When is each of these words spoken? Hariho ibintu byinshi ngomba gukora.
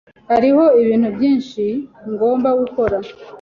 Hariho 0.29 0.63
ibintu 0.81 1.07
byinshi 1.15 1.63
ngomba 2.13 2.49
gukora. 2.59 2.97